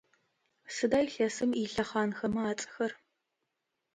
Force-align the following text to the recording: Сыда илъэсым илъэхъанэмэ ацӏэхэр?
Сыда 0.75 0.99
илъэсым 1.07 1.51
илъэхъанэмэ 1.65 2.41
ацӏэхэр? 2.51 2.91